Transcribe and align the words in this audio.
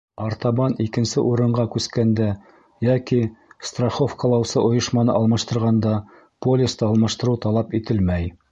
Артабан 0.25 0.75
икенсе 0.85 1.23
урынға 1.31 1.65
күскәндә 1.75 2.29
йәки 2.87 3.19
страховкалаусы 3.71 4.63
ойошманы 4.71 5.17
алмаштырғанда, 5.19 5.95
полисты 6.47 6.89
алмаштырыу 6.91 7.43
талап 7.47 7.81
ителмәй. 7.83 8.31